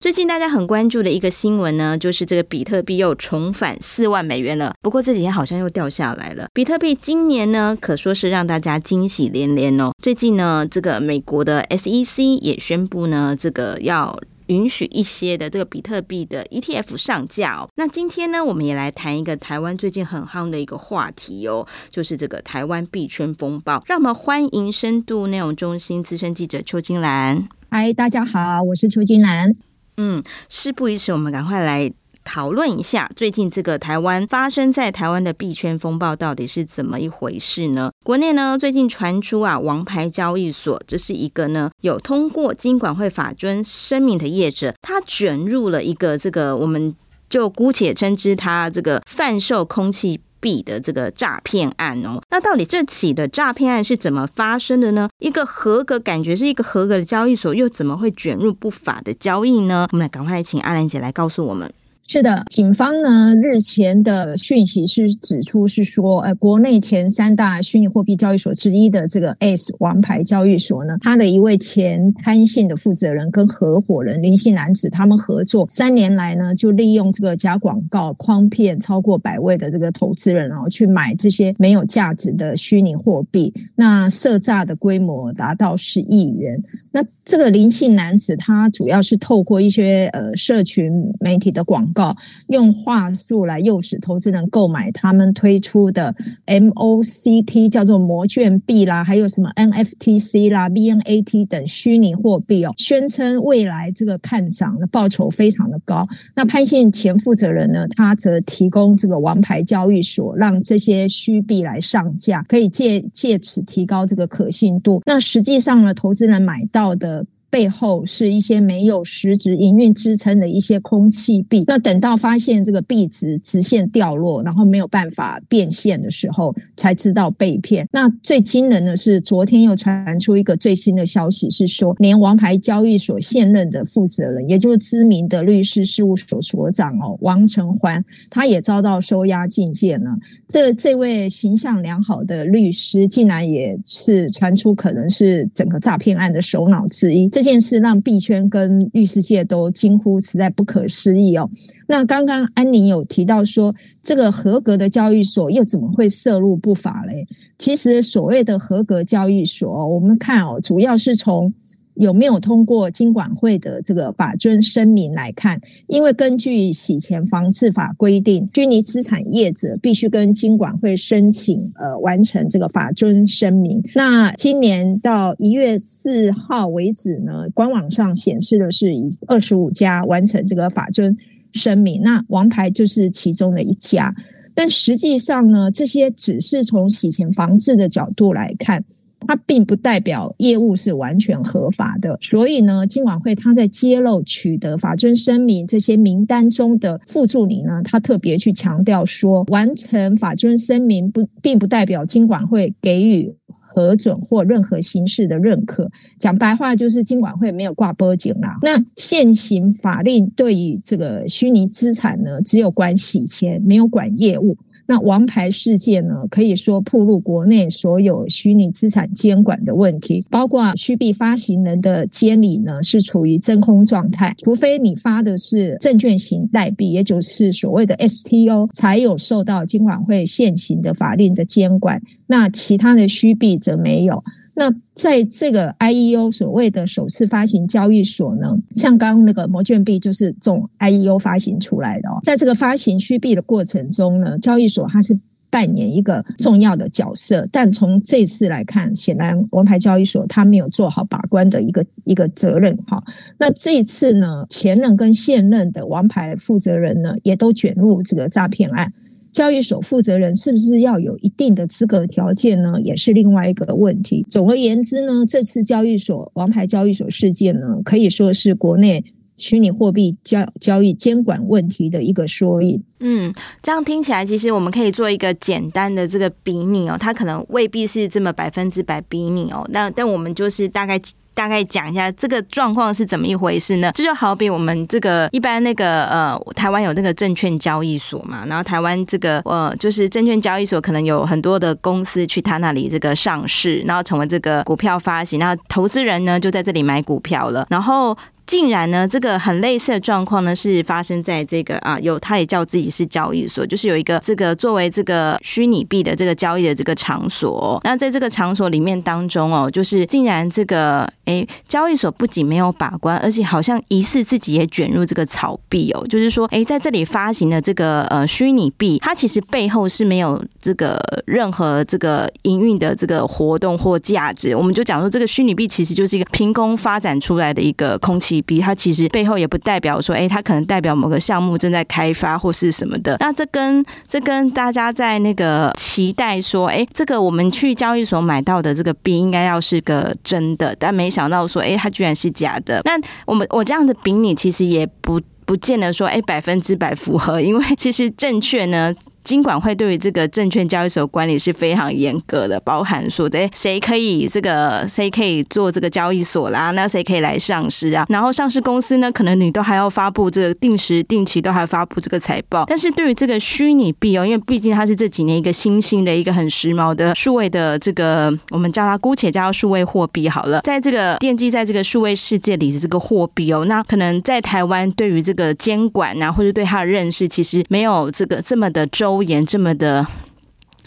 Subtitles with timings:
[0.00, 4.72] 最近大家很关注的一个新闻呢，就是这个比特币又重返四万美元了。
[4.80, 6.48] 不过这几天好像又掉下来了。
[6.54, 9.92] 比特币今年呢，可说是让大家惊喜连连哦。
[10.02, 17.68] 最近呢，这个美国的 SEC 也宣布呢，这个要允许一些的这个比特币的 ETF 上架哦。
[17.76, 23.82] 那今天呢，我们也来谈一个台湾最近很夯的一个话题哦，就是这个台湾币圈风暴。
[23.84, 27.46] 让我们欢迎深度内容中心资深记者邱金兰。
[27.70, 29.54] 嗨，大家好，我是邱金兰。
[29.96, 37.90] 嗯，事不宜迟，我们赶快来讨论一下最近这个台湾发生在台湾的币圈风暴到底是怎么一回事呢？
[38.04, 46.94] 国内呢最近传出啊，王牌交易所这是一个呢有通过金管会法遵声明的业者，他卷入了一个这个，我们
[47.28, 50.20] 就姑且称之他这个贩售空气。
[50.40, 55.08] 币的这个诈骗案哦，那到底这起的诈骗案是怎么发生的呢？
[55.18, 59.86] 一个合格，感觉是一个合格的交易所，又怎么会卷入不法的交易呢？
[59.92, 61.72] 我们来赶快请阿兰姐来告诉我们。
[62.12, 86.60] 是的，警方呢日前的讯息是指出是说，呃，国内前三大虚拟货币交易所之一的这个 S 王牌交易所呢，他的一位前贪信的负责人跟合伙人林姓男子，他们合作三年来呢，就利用这个假广告诓骗超过百位的这个投资人，然后去买这些没有价值的虚拟货币，那涉诈的规模达到十亿元。
[86.90, 90.90] 那这个林姓男子他主要是透过一些呃社群
[91.20, 91.99] 媒体的广告。
[92.48, 96.14] 用话术来诱使投资人购买他们推出的
[96.46, 106.06] MOCT 叫做魔卷币啦，还有什么 NFTC 啦、BNAT 等虚拟货币哦，宣称未来这个看涨的报酬非常的高。
[106.34, 115.02] 那潘信前负责人呢，他则提供这个王牌交易所，让这些虚币来上架，可以借借此提高这个可信度。
[115.06, 117.26] 那实际上呢，投资人买到的。
[117.50, 121.64] 背后是一些没有实质营运支撑的一些空气币。
[121.66, 127.86] 那等到发现这个币值直线掉落，然后没有办法变现的时候，才知道被骗。
[127.92, 140.16] 那最惊人的是，昨天又传出一个最新的消息，是说连王牌交易所现任的负责人，也就是知名的律师事务所所长哦，王成欢，他也遭到收押禁见了。
[140.48, 147.28] 这这位形象良好的律师，竟然也是传出可能是整个诈骗案的首脑之一。
[147.40, 151.48] 这件事让币圈跟律师界都惊呼实在不可思议哦。
[151.86, 157.26] 那刚刚安妮有提到说，这个合格的交易所又怎么会涉入不法嘞？
[157.56, 161.50] 其实所谓的合格交易所，我们看哦，主要是从。
[162.00, 165.60] 有没有通过金管会的这个法遵声明来看？
[165.86, 173.82] 因为根据洗钱防治法规定，虚拟资产业者必须跟金管会申请，呃，完成这个法遵声明。
[173.94, 181.14] 那今年到一月四号为止呢，官网上显示的是以二十五家完成这个法遵
[181.52, 184.14] 声明，那王牌就是其中的一家。
[184.54, 188.82] 但实际上呢，这些只是从洗钱防治的角度来看。
[189.26, 203.34] 它并不代表业务是完全合法的，所以呢，金管会他在揭露取得法遵声明这些名单中的副助理呢，他特别去强调说，完成法遵声明不并不代表金管会给予
[203.72, 205.90] 核准或任何形式的认可。
[206.18, 208.58] 讲白话就是金管会没有挂保证啦。
[208.62, 214.56] 那现行法令对于这个虚拟资产呢，只有管洗钱，没有管业务。
[214.90, 234.24] 那王牌事件呢，可以说暴露国内所有虚拟资产监管的问题，包括虚币发行人的监理呢是处于真空状态，除非你发的是证券型代币，也就是所谓的 STO，才有受到金管会现行的法令的监管，那其他的虚币则没有。
[234.60, 245.18] 那在这个 IEO 所谓的首次发行交易所呢，像刚刚那个摩券币就是这种 IEO 发行出来的哦，在这个发行虚币的过程中呢，交易所它是
[245.48, 247.48] 扮演一个重要的角色。
[247.50, 253.02] 但从这次来看，显然王牌交易所他没有做好把关的一个一个责任哈。
[253.38, 258.92] 那这一次呢，前任跟现任的王牌负责人呢，也都卷入这个诈骗案。
[259.32, 262.80] 交易所负责人是不是要有一定的资格条件呢？
[262.82, 264.26] 也是另外一个问题。
[264.28, 269.04] 总而言之呢，这次交易所王牌交易所事件呢，可以说是国内
[269.36, 272.82] 虚拟货币交交易监管问题的一个缩影。
[273.00, 273.32] 嗯，
[273.62, 279.66] 这样听起来，其实我们可以做一个简单的这个比拟哦，它可能未必是这么百分之百比拟哦。
[279.70, 281.00] 那但我们就是大概。
[281.34, 283.90] 大概讲一下这个状况是怎么一回事呢？
[283.94, 298.16] 这就好比我们这个一般那个呃，台湾有那个证券交易所嘛，然后台湾这个呃，就是证券交易所可能有很多的公司去他那里这个上市，然后成为这个股票发行，然后投资人呢就在这里买股票了，然后。
[298.50, 307.80] 竟然呢，这个很类似的状况呢，是发生在这个啊，有他也叫自己是交易所，就是有一个这个作为这个虚拟币的这个交易的这个场所。
[307.84, 324.56] 那在这个场所里面当中哦，就是竟然这个诶，交易所不仅没有把关，而且好像疑似自己也卷入这个炒币哦，就是说诶，在这里发行的这个呃虚拟币，它其实背后是没有这个任何这个营运的这个活动或价值。
[324.56, 328.39] 我们就讲说，这个虚拟币其实就是一个凭空发展出来的一个空气。
[328.42, 333.16] 比它其实背后也不代表说，哎，它可能代表某个项目正在开发或是什么的。
[333.20, 342.80] 那这跟这跟大家在那个期待说，哎，这个我们去交易所买到的这个币应该要是个真的，但没想到说，哎，它居然是假的。
[342.84, 342.92] 那
[343.26, 348.94] 我们我这样的比拟其实也不不见得说，哎，百分之百符合，因为其实正确呢。
[349.24, 356.70] 金管会对于这个证券交易所管理是非常严格的，包含说，哎，谁可以这个，谁可以做这个交易所啦？
[356.72, 358.04] 那谁可以来上市啊？
[358.08, 362.64] 然后上市公司呢，可能你都还要发布这个定时定期都还要发布这个财报。
[362.66, 379.22] 但是对于这个虚拟币哦，因为毕竟它是这几年一个新兴的一个很时髦的数位的这个，我们叫它姑且叫数位货币好了，在这个奠基在这个数位世界里的这个货币哦，那可能在台湾对于这个监管啊，或者对它的认识，其实没有这个这么的重周。
[379.22, 380.06] 言这么的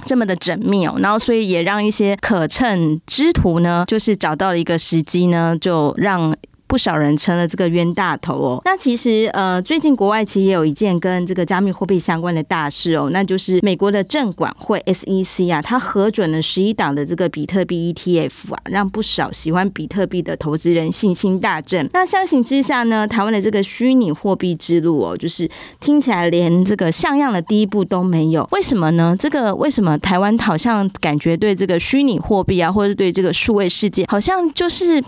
[0.05, 6.35] 这么的缜密哦，然后所以也让一些可乘之徒呢，就是找到了一个时机呢，就让。
[6.67, 8.61] 不少人成了这个冤大头哦。
[8.65, 21.87] 那其实呃，最近国外其实也有一件跟这个加密货币相关的大事哦，那就是美国的证管会 SEC 啊，它核准了十一档的这个比特币 ETF 啊，让不少喜欢比特币的投资人信心大振。
[21.93, 25.47] 那相形之下呢，台湾的这个虚拟货币之路哦，就是
[25.79, 28.47] 听起来连这个像样的第一步都没有。
[28.51, 29.15] 为什么呢？
[29.19, 35.03] 这个为什么台湾好像感觉对这个虚拟货币啊，或者对这个数位世界，好像就是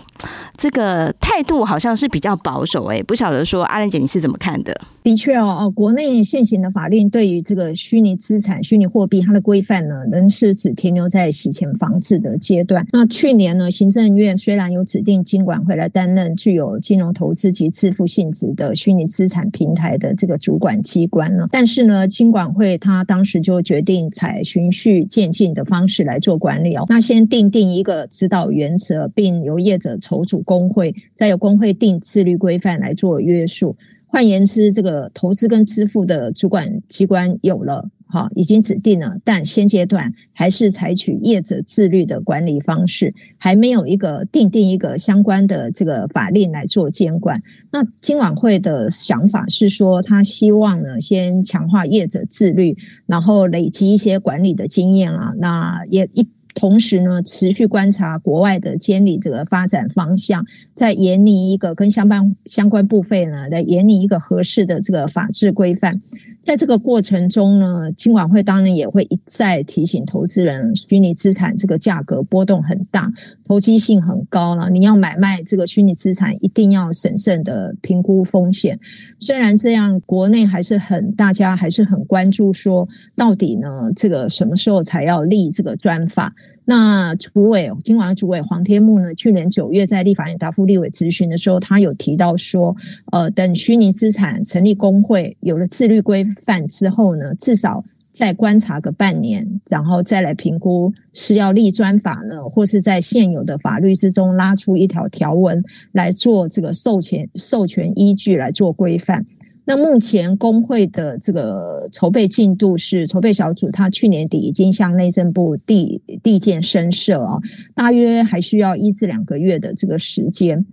[0.56, 1.55] 这个态度。
[1.64, 4.78] 好像是比较保守哎，不晓得说阿莲姐你是怎么看的？
[5.02, 12.84] 的确哦，哦国内现行的法令对于这个虚拟资产、虚拟货币它的规范呢，仍是只停留在洗钱防治的阶段。
[12.92, 26.84] 那去年呢，行政院虽然有指定金管会来担任具有金融投资及支付性质的虚拟资产平台的这个主管机关呢，但是呢，金管会他当时就决定采循序渐进的方式来做管理哦。
[26.88, 33.76] 那先订定一个指导原则，并由业者筹组工会，再有工会定自律规范来做约束。
[34.08, 47.42] 换言之，这个投资跟支付的主管机关有了，哈，已经指定了，但现阶段还是采取业者自律的管理方式，还没有一个订定一个相关的这个法令来做监管。
[47.72, 52.76] 那金管会的想法是说，他希望呢，先强化业者自律，
[53.06, 56.26] 然后累积一些管理的经验啊，那也一。
[56.58, 60.44] 同时呢，持续观察国外的监理这个发展方向，
[60.74, 66.00] 再研拟一个跟相关相关部分呢，来研拟一个合适的这个法制规范。
[66.46, 73.12] 在这个过程中呢，金管会当然也会一再提醒投资人，虚拟资产这个价格波动很大，
[73.44, 74.70] 投机性很高了。
[74.70, 78.78] 你要买卖这个虚拟资产，一定要审慎的评估风险。
[79.18, 86.32] 虽然这样，国内还是很大家还是很关注，说到底呢，这个什么时候才要立这个专法？
[86.68, 92.74] 那主委，金管会主委黄天木呢，去年九月在立法院答复立委咨询的时候，他有提到说，
[93.12, 109.24] 呃，等虚拟资产成立公会，有了自律规范之后呢，至少再观察个半年，然后再来评估是要立专法呢，或是在现有的法律之中拉出一条条文来做这个授权授权依据来做规范。
[109.68, 117.38] 那目前工会的这个筹备进度是，筹备小组他去年底已经向内政部递递件申设啊，
[117.74, 120.64] 大约还需要一至两个月的这个时间。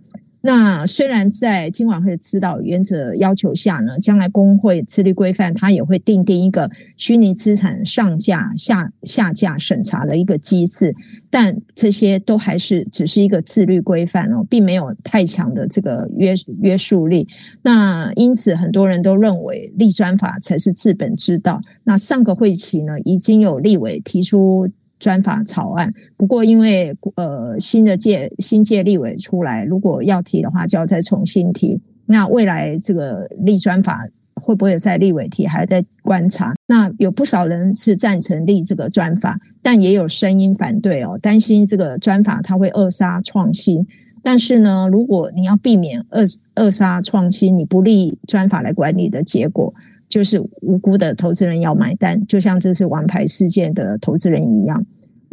[0.46, 10.94] 那虽然在金管会的指导原则要求下呢，将来公会自律规范它也会订定一个虚拟资产上架下下架审查的一个机制，
[11.30, 17.26] 但这些都还是只是一个自律规范哦，并没有太强的这个约约束力。
[17.62, 21.58] 那因此很多人都认为立专法才是治本之道。
[21.84, 24.68] 那上个会期呢，已经有立委提出。
[25.04, 31.78] 专法草案，不过因为呃新的届新届立委出来，如果要提的话，就要再重新提。
[32.06, 36.54] 那未来这个立专法会不会在立委提，还在观察。
[36.66, 43.86] 那有不少人是赞成立这个专法，但也有声音反对哦，担心这个专法它会扼杀创新。
[44.22, 49.74] 但是呢，如果你要避免扼扼杀创新，你不立专法来管理的结果。
[50.06, 54.84] 就是无辜的投资人要买单，就像这次王牌事件的投资人一样。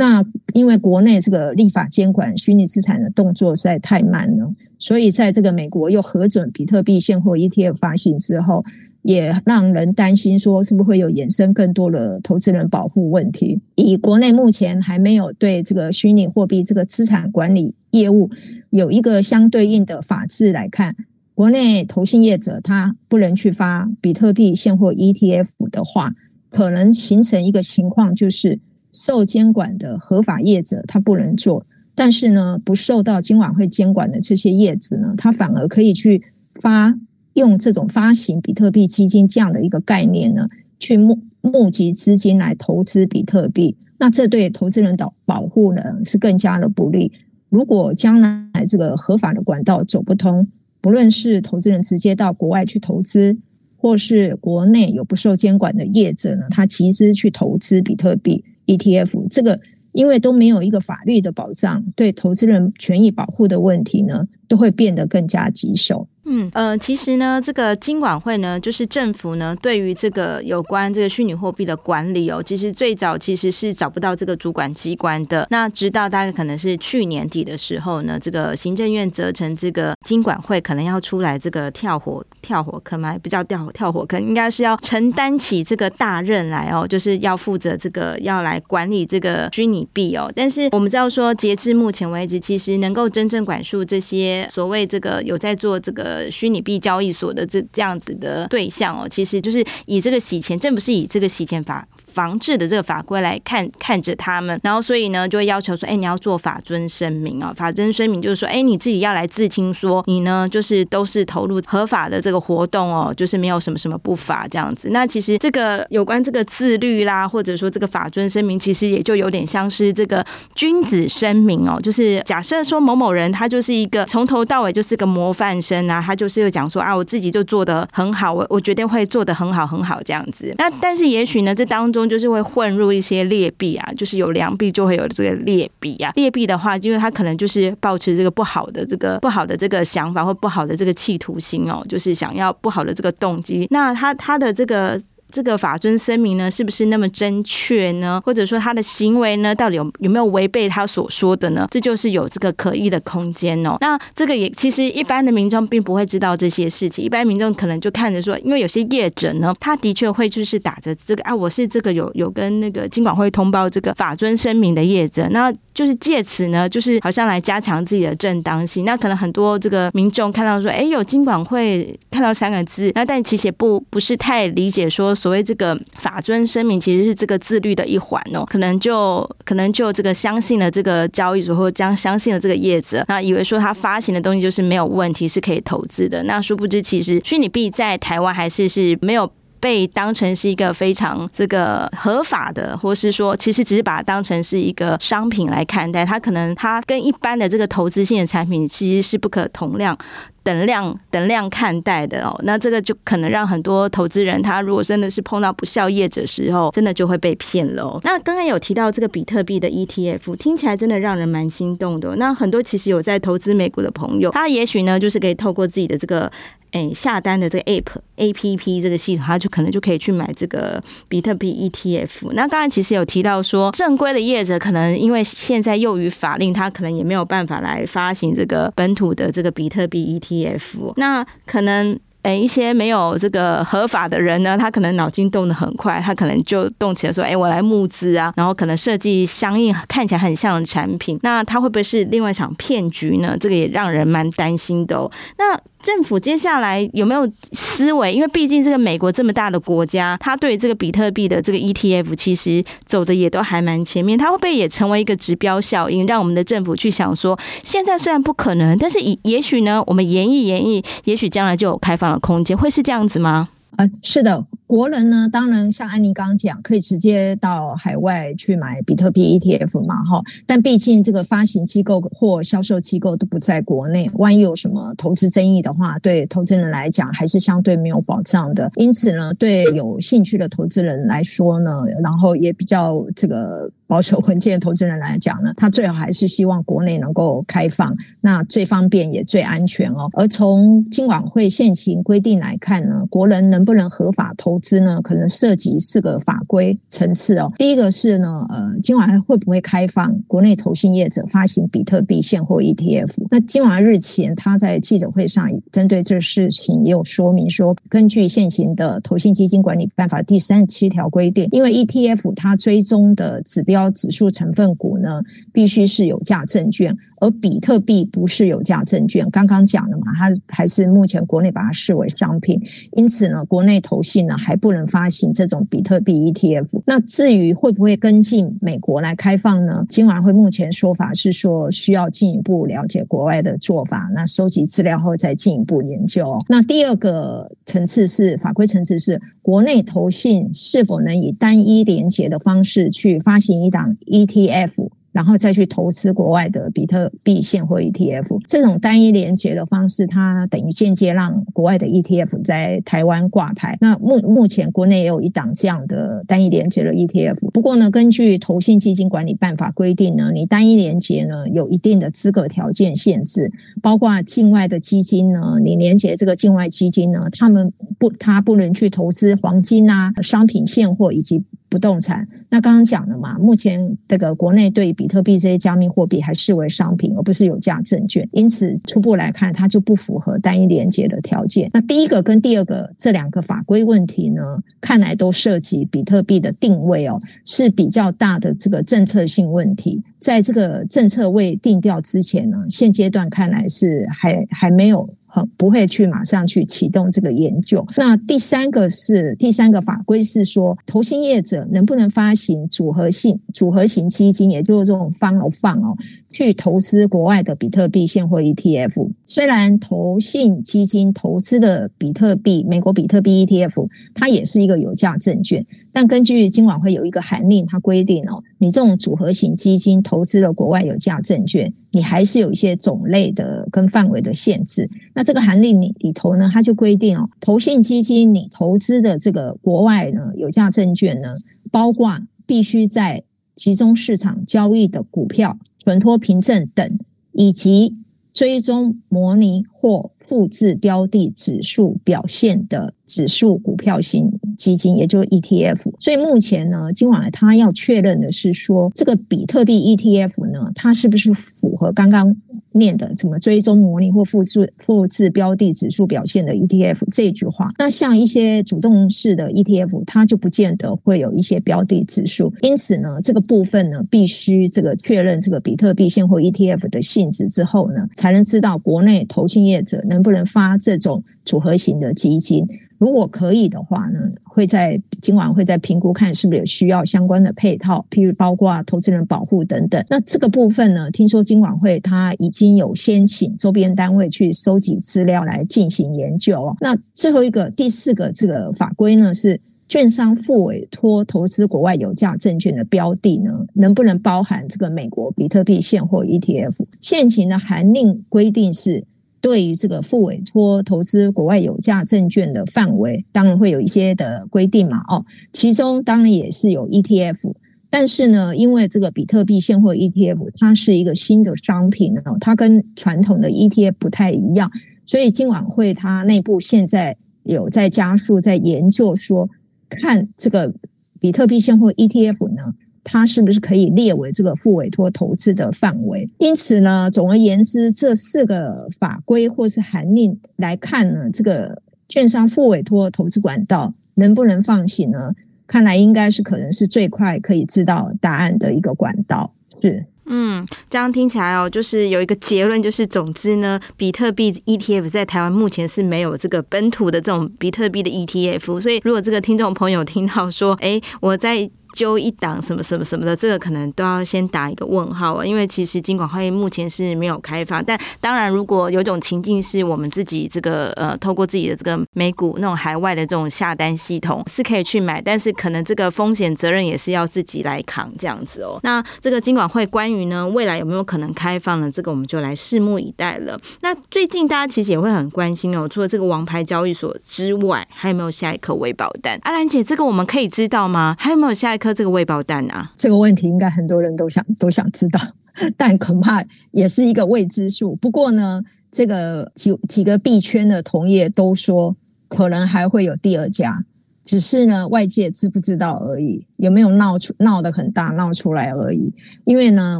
[0.00, 8.64] 那因为国内这个立法监管虚拟资产的动作实在太慢了，所以在这个美国又核准比特币现货 ETF 发行之后，
[9.02, 13.60] 也让人担心说是不是会有衍生更多的投资人保护问题。
[13.74, 18.30] 以国内目前还没有对这个虚拟货币这个资产管理业务
[18.70, 20.96] 有一个相对应的法制来看。
[21.34, 26.14] 国内投信业者他不能去发比特币现货 ETF 的话，
[26.48, 28.58] 可能形成一个情况，就是
[28.92, 36.22] 受监管的合法业者他不能做，但是呢，不受到金管会监管的这些业者呢，他反而可以去
[36.60, 36.94] 发
[37.34, 47.12] 用这种发行比特币基金这样的一个概念呢，去募募集资金来投资比特币，那这对投资人的保护呢是更加的不利。
[47.48, 50.46] 如果将来这个合法的管道走不通，
[50.80, 53.36] 不论是投资人直接到国外去投资，
[53.76, 59.58] 或是国内有不受监管的业者呢，他集资去投资比特币 ETF，这个
[59.92, 66.06] 因为都没有一个法律的保障，对投资人权益保护的问题呢，都会变得更加棘手。
[66.24, 75.46] 嗯呃，其实呢，这个金管会呢，就是政府呢，对于这个有关这个虚拟货币的管理哦，其实最早其实是找不到这个主管机关的。
[75.50, 90.30] 那直到大概可能是去年底的时候呢，这个行政院责成这个金管会可能要出来这个跳火跳火坑嘛，不叫跳跳火坑，应该是要承担起这个大任来哦，就是要负责这个要来管理这个虚拟币哦。
[90.36, 96.09] 但是我们知道说，截至目前为止，其实能够真正管束这些所谓这个有在做这个。
[96.10, 101.86] 呃虚拟币交易所的这这样子的对象哦，其实就是以这个洗钱，政府是以这个洗钱法。
[102.12, 107.52] 防治的这个法规来看看着他们，然后所以呢就会要求说，哎，你要做法遵声明啊。
[107.56, 114.90] 法遵声明就是说，哎，你自己要来自清，说你呢就是都是投入合法的这个活动哦，就是没有什么什么不法这样子。
[114.90, 120.24] 那其实这个有关这个自律啦，或者说这个法遵声明，其实也就有点像是这个
[120.54, 121.78] 君子声明哦。
[121.80, 130.54] 就是假设说某某人他就是一个从头到尾就是个模范生啊，他就是又讲说啊，我自己就做得很好，我我决定会做得很好很好这样子。
[130.58, 131.99] 那但是也许呢，这当中。
[132.08, 136.12] 就是会混入一些劣币啊，就是有良币就会有这个劣币啊。
[136.14, 143.66] 劣币的话，因为他可能就是保持这个不好的这个不好的这个想法或不好的这个企图心哦，就是想要不好的这个动机。
[143.70, 145.00] 那他他的这个。
[145.30, 148.20] 这个法尊声明呢，是不是那么正确呢？
[148.24, 151.66] 或者说他的行为呢，到底有有没有违背他所说的呢？
[151.70, 153.76] 这就是有这个可疑的空间哦。
[153.80, 168.84] 那这个也其实一般的民众并不会知道这些事情，一般民众可能就看着说，因为有些业者呢，他的确会就是打着这个啊，我是这个有有跟那个金管会通报这个法尊声明的业者，那就是借此呢，就是好像来加强自己的正当性。
[168.84, 175.14] 那可能很多这个民众看到说，哎，有金管会看到三个字，那但其实也不不是太理解说。
[175.14, 186.22] 所谓这个法遵声明，其实是这个自律的一环哦，可能就可能就这个相信了这个交易所，或将相信了这个业者，那以为说他发行的东西就是没有问题，是可以投资的。
[186.24, 196.04] 那殊不知，其实虚拟币在台湾还是是没有被当成是一个非常这个合法的，或是说，其实只是把它当成是一个商品来看待。
[196.04, 199.96] 它可能它跟一般的这个投资性的产品其实是不可同量。
[200.42, 208.00] 等量等量看待的哦，那这个就可能让很多投资人，他如果真的是碰到不肖业者时候，真的就会被骗了哦。
[208.04, 212.16] 那刚刚有提到这个比特币的 ETF，听起来真的让人蛮心动的。
[212.16, 216.30] 那很多其实有在投资美股的朋友，他也许呢就是可以透过自己的这个。
[216.72, 222.30] 哎，下单的这个 app A P P 这个系统，它就可能就可以去买这个比特币 E T F。
[222.32, 230.92] 那刚才其实有提到说，正规的业者可能因为现在囿于法令，他可能也没有办法来发行这个本土的这个比特币 E T F。
[230.96, 231.98] 那可能。
[232.22, 243.34] 诶一些没有这个合法的人呢，他可能脑筋动得很快，他可能就动起来说，诶我来募资啊，然后可能设计相应看起来很像的产品，那他会不会是另外一场骗局呢？
[243.40, 245.10] 这个也让人蛮担心的哦。
[245.38, 248.12] 那政府接下来有没有思维？
[248.12, 254.18] 因为毕竟这个美国这么大的国家，他对这个比特币的这个 ETF 其实走的也都还蛮前面。
[254.18, 263.48] 它会不会也成为一个指标效应，让我们的政府去想说，现在虽然不可能，但是也也许呢，我们研议研议，也许将来就有开放的空间，会是这样子吗？
[263.76, 264.44] 啊，是的。
[264.70, 270.22] 国人呢，当然像安妮刚刚讲，可以直接到海外去买比特币 ETF 嘛，哈。
[270.46, 278.70] 但毕竟这个发行机构或销售机构都不在国内，万一有什么投资争议的话，对投资人来讲还是相对没有保障的。
[278.76, 290.08] 因此呢，对有兴趣的投资人来说呢，然后也比较这个保守稳健的投资人来讲呢，他最好还是希望国内能够开放，那最方便也最安全哦。
[290.12, 297.52] 而从金管会现行规定来看呢，国人能不能合法投资呢，可能涉及四个法规层次哦。
[297.58, 303.10] 第一个是呢，呃，今晚还会不会开放国内投信业者发行比特币现货 ETF？
[303.30, 316.96] 那今晚日前他在记者会上针对这事情也有说明说，根据现行的投信基金管理办法第三十七条规定，因为 ETF 它追踪的指标指数成分股呢，必须是有价证券。
[317.20, 322.60] 而比特币不是有价证券，刚刚讲了嘛，它还是目前国内把它视为商品，
[322.92, 326.82] 因此呢，国内投信呢还不能发行这种比特币 ETF。
[326.86, 329.84] 那至于会不会跟进美国来开放呢？
[329.88, 336.42] 金管会目前说法是说需要进一步了解国外的做法，那收集资料后再进一步研究。
[336.48, 344.88] 那第二个层次是法规层次是国内投信是否能以单一连结的方式去发行一档 ETF。
[345.12, 353.76] 然后再去投资国外的比特币现货 ETF，这种单一连接的方式，它等于间接让国外的 ETF 在台湾挂牌。
[353.80, 357.50] 那目目前国内也有一档这样的单一连接的 ETF。
[357.50, 363.50] 不过呢，根据投信基金管理办法规定呢，你单一连接呢有一定的资格条件限制，
[363.82, 371.42] 包括境外的基金呢，你连接这个境外基金呢，他们不，他不能去投资黄金啊、商品现货以及。
[371.70, 381.70] 不动产，那刚刚讲了嘛，目前这个国内对比特币这些加密货币还视为商品，而不是有价证券，因此初步来看，它就不符合单一连接的条件。
[381.72, 384.42] 那第一个跟第二个这两个法规问题呢，
[384.80, 390.02] 看来都涉及比特币的定位哦，是比较大的这个政策性问题。
[390.18, 395.08] 在这个政策未定调之前呢，现阶段看来是还还没有。
[395.56, 397.86] 不会去马上去启动这个研究。
[397.96, 405.96] 那第三个是第三个法规是说，投信业者能不能发行组合性组合型基金，也就是这种 fund of fund 哦。
[406.32, 424.88] 去投资国外的比特币现货 ETF，虽然投信基金投资的比特币美国比特币 ETF，它也是一个有价证券，但根据金管会有一个函令，它规定哦，你这种组合型基金投资了国外有价证券，你还是有一些种类的跟范围的限制。
[425.14, 431.34] 那这个函令里里头呢，它就规定哦，投信基金你投资的这个国外呢有价证券呢，
[431.72, 433.24] 包括必须在
[433.56, 435.58] 集中市场交易的股票。
[435.80, 436.98] 存托凭证等，
[437.32, 437.96] 以及
[438.32, 445.92] 追踪、模拟或复制标的指数表现的指数股票型基金，也就是 ETF。
[445.98, 452.36] 所以目前呢，今晚他要确认的是说，这个比特币 ETF 呢，它是不是符合刚刚。
[452.72, 472.66] 念的怎么追踪模拟或复制复制标的指数表现的 ETF 这句话，那像一些主动式的 ETF，它就不见得会有一些标的指数，因此呢，这个部分呢，必须这个确认这个比特币现货 ETF 的性质之后呢，才能知道国内投信业者能不能发这种组合型的基金。
[473.00, 480.04] 如果可以的话呢，会在今晚会再评估看是不是有需要相关的配套，譬如包括投资人保护等等。
[480.10, 486.76] 那这个部分呢，听说金管会他已经有先请周边单位去收集资料来进行研究。
[486.78, 489.58] 那最后一个第四个这个法规呢，是
[489.88, 496.84] 券商复委托投资国外有价证券的标的呢，能不能包含这个美国比特币现货 ETF？
[497.00, 499.06] 现行的函令规定是。
[499.40, 507.54] 对于这个付委托投资国外有价证券的范围，当然会有一些的规定嘛，哦，其中当然也是有 ETF，
[507.88, 514.70] 但是呢，因为这个比特币现货 ETF 它是一个新的商品哦，它跟传统的 ETF 不太一样，
[515.06, 519.48] 所以今晚会它内部现在有在加速在研究说，
[519.88, 520.72] 看这个
[521.18, 522.74] 比特币现货 ETF 呢。
[523.02, 526.28] 它是不是可以列为这个复委托投资的范围？
[526.38, 535.32] 因此呢，总而言之，这四个法规或是函令来看呢，这个券商复委托投资管道能不能放行呢？
[535.66, 539.54] 看来应该是可能是最快可以知道答案的一个管道。
[539.80, 551.70] 是，嗯，这样听起来哦，就是有一个结论，就是总之呢，比特币 ETF 在台湾目前是没有这个本土的这种比特币的 ETF，所以如果这个听众朋友听到说，哎，我在。
[551.94, 557.84] 就一档什么什么什么的，这个可能都要先打一个问号啊，因为其实金管会目前是没有开放。
[557.84, 568.78] 但当然，如果有种情境是我们自己这个呃，透过自己的这个美股那种海外的这种下单系统是可以去买，但是可能这个风险责任也是要自己来扛这样子哦。
[568.82, 571.90] 那这个金管会关于呢未来有没有可能开放呢？
[571.90, 573.58] 这个我们就来拭目以待了。
[573.80, 579.38] 那最近大家其实也会很关心哦，除了这个王牌交易所之外，还有没有下一颗未爆弹？
[579.42, 581.16] 阿兰姐，这个我们可以知道吗？
[581.18, 582.92] 还有没有下颗这个未爆弹啊？
[582.96, 585.18] 这个问题应该很多人都想都想知道，
[585.76, 587.96] 但恐怕也是一个未知数。
[587.96, 588.62] 不过呢，
[588.92, 591.96] 这个几几个币圈的同业都说，
[592.28, 593.84] 可能还会有第二家，
[594.22, 599.12] 只是呢外界知不知道而已，有没有闹出闹得很大闹出来而已。
[599.44, 599.98] 因为呢，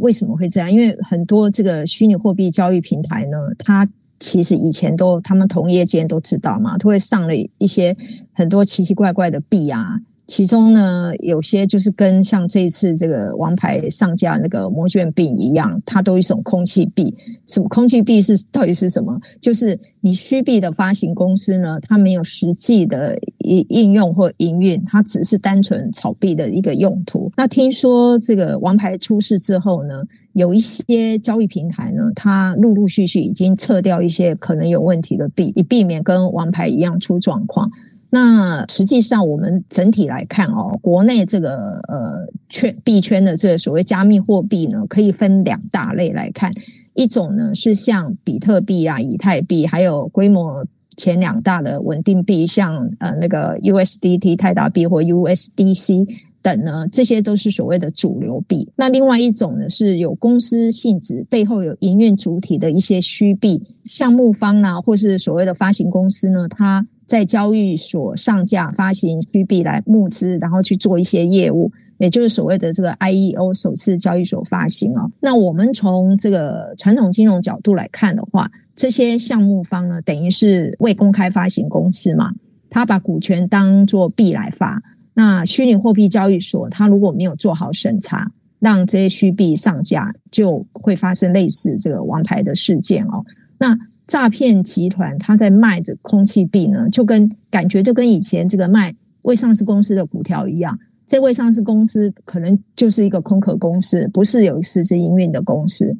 [0.00, 0.70] 为什么会这样？
[0.70, 3.88] 因为很多这个虚拟货币交易平台呢，它
[4.18, 7.96] 其实以前都他们同业间都知道嘛，都会上了一些
[8.32, 10.00] 很多奇奇怪怪的币啊。
[10.28, 17.12] 其中呢，有些就是跟像这一次这个王牌上架那个摩券币一样，它都一种空气币。
[17.46, 19.18] 什么空气币是到底是什么？
[19.40, 27.32] 就是你虚币的发行公司呢，它没有实际的应应用或营运，它只是单纯炒币的一个用途。
[27.34, 29.94] 那听说这个王牌出事之后呢，
[30.34, 37.70] 有一些交易平台呢，它陆陆续续已经撤掉一些可能有问题的币，以避免跟王牌一样出状况。
[38.10, 46.50] 那实际上，我们整体来看哦，国内这个呃圈币圈的这个所谓加密货币呢，可以分两大类来看。
[46.94, 50.66] 一种呢是像比特币啊、以太币，还有规模
[50.96, 56.08] 前两大的稳定币，像呃那个 USDT 泰达币或 USDC
[56.40, 58.72] 等呢，这些都是所谓的主流币。
[58.76, 66.86] 那另外一种呢是有公司性质，背后有营运主体的一些虚币项目方啊，或是所谓的发行公司呢，它。
[67.08, 75.10] 在交易所上架发行虚币来募资，然后去做一些业务，也就是所谓的这个 IEO 首次交易所发行哦。
[75.18, 82.30] 那我们从这个传统金融角度来看的话，这些项目方呢，等于是未公开发行公司嘛，
[82.68, 84.82] 他把股权当做币来发。
[85.14, 93.24] 那虚拟货币交易所，他如果没有做好审查，让这些虚币上架，就会发生类似这个王牌的事件哦。
[93.58, 93.76] 那
[94.08, 98.92] 诈骗集团他在卖的空气币呢，就跟感觉就跟以前这个卖
[99.22, 105.94] 未上市公司的股条一样，这未上市公司可能就是一个空壳公司，不是有实质营运的公司。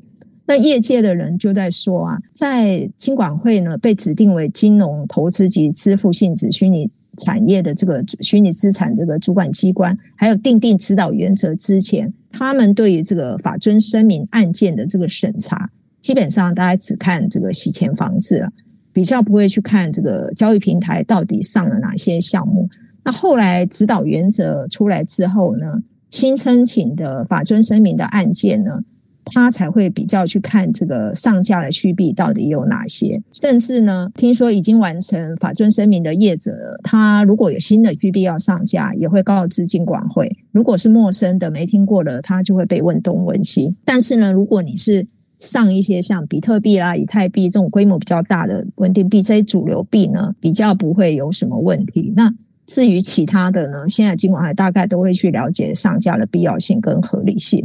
[0.46, 15.68] 那业界的人就在说啊，在金管会呢被指定为金融投资及支付性质虚拟产业的这个虚拟资产这个主管机关，还有定定指导原则之前，他们对于这个法遵声明案件的这个审查。
[16.08, 18.48] 基本上，大家只看这个洗钱防治了，
[18.94, 22.66] 比较不会去看这个交易平台到底上了哪些项目。
[23.04, 25.66] 那后来指导原则出来之后呢，
[26.08, 28.80] 新申请的法遵声明的案件呢，
[29.26, 33.22] 他才会比较去看这个上架的虚币到底有哪些。
[33.34, 40.34] 甚至呢，听说已经完成法遵声明的业者，他如果有新的虚币要上架，也会告知金管会。
[40.52, 43.76] 如果是陌生的、没听过的，他就会被问东问西。
[43.84, 45.06] 但是呢，如果你是
[45.38, 52.12] 上一些像比特币啦、以太币这种规模比较大的稳定币，这些主流币呢，比较不会有什么问题。
[52.16, 52.32] 那
[52.66, 57.64] 至于其他的呢，现在金管会大概都会去了解上架的必要性跟合理性。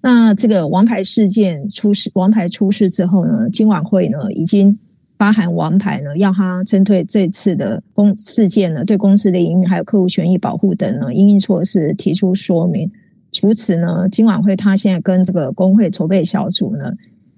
[0.00, 4.78] 那这个王牌事件出事，王牌出事之后呢，金管会呢已经
[5.16, 12.90] 发函王牌呢，要他针对这次的公事件呢，对公司的营运还有客户权益保护等呢，应应措施提出说明。
[13.32, 16.92] 除此呢，金管会他现在跟这个工会筹备小组呢。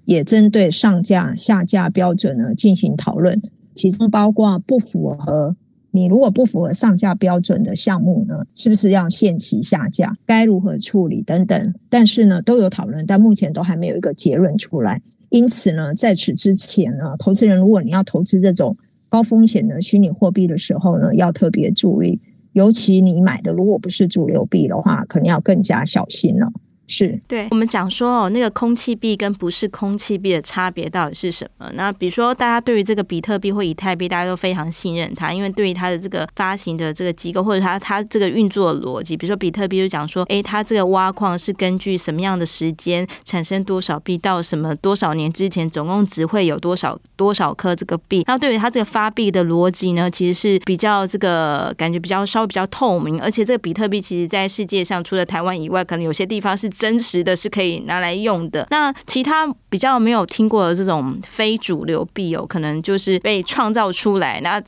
[0.07, 3.41] 也针对上架下架标准呢进行讨论，
[3.75, 5.53] 其中包括不符合
[5.91, 10.15] 你如果不符合上架标准的项目呢，是不是要限期下架？
[10.25, 11.73] 该如何处理等等？
[11.89, 15.01] 但是呢，都有讨论，但目前都还没有一个结论出来。
[15.29, 18.77] 因此呢，在此之前呢，投资人如果你要投资这种
[19.09, 22.17] 高风险的虚拟货币的时候呢，要特别注意，
[22.53, 26.49] 尤其你买的如果不是主流币的话，可能要更加小心了。
[26.87, 31.69] 是对，我们讲说哦，那个空气币跟不是空气币的差别到底是什么？
[31.73, 48.23] 那比如说，大家对于这个比特币或以太币，大家都非常信任它，因为对于它的这个发行的这个机构或者它它这个运作的逻辑，比如说比特币就讲说，哎，它这个挖矿是根据什么样的时间产生多少币，到什么多少年之前，总共只会有多少多少颗这个币。
[48.25, 56.69] 那对于它这个发币的逻辑呢，其实是比较这个感觉比较稍微比较透明，而且这个比特币其实在世界上除了台湾以外，可能有些地方是。
[56.77, 58.67] 真实的是可以拿来用的。
[58.69, 64.61] 那其他比较没有听过的这种非主流币，有可能就是被创造出来，那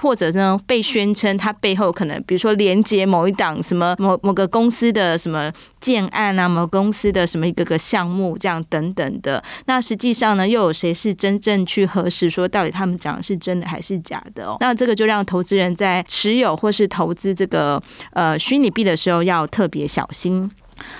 [0.00, 9.42] 或者呢被宣称它背后可能，比如说连接某一档什么某某个公司的什么建案啊，某公司的什么一个个项目这样等等的。
[9.66, 14.56] 那实际上呢，又有谁是真正去核实说到底他们讲的是真的还是假的哦？
[14.60, 17.82] 那这个就让投资人在持有或是投资这个
[18.12, 20.50] 呃虚拟币的时候要特别小心。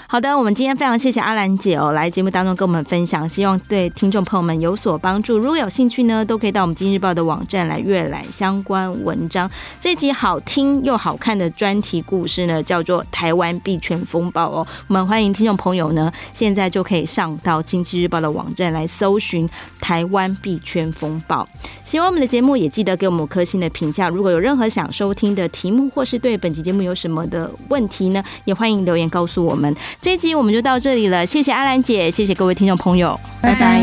[0.07, 5.38] 好的，我们今天非常谢谢阿兰姐哦，来节目当中跟我们分享，希望对听众朋友们有所帮助。
[5.38, 9.49] 如果有兴趣呢，都可以到我们今日报的网站来阅览相关文章。
[9.79, 14.66] 这集好听又好看的专题故事呢，叫做《台湾币圈风暴》哦。
[14.88, 19.49] 我们欢迎听众朋友呢，现在就可以上到经济日报的网站来搜寻
[19.81, 21.43] 《台湾币圈风暴》。
[21.85, 24.09] 喜欢我们的节目，也记得给我们五颗星的评价。
[24.09, 29.69] 如果有任何想收听的题目，或是对本期节目有什么的问题呢，也欢迎留言告诉我们
[30.00, 33.80] 这一集我们就到这里了，谢谢阿兰姐，谢谢各位听众朋友，拜拜。